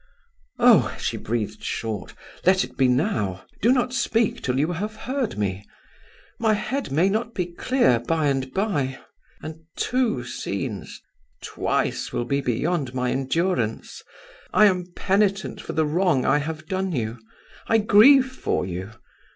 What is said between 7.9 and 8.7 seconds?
by and